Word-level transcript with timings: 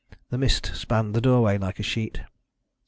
The 0.31 0.39
mist 0.39 0.71
spanned 0.73 1.13
the 1.13 1.21
doorway 1.21 1.59
like 1.59 1.79
a 1.79 1.83
sheet. 1.83 2.21